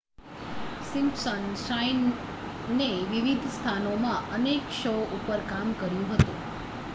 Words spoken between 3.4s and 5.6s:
સ્થાનોમાં અનેક શો ઉપર